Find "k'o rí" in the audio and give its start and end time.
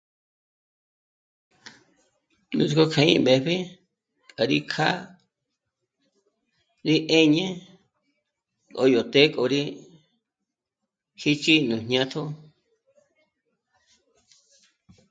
9.33-9.63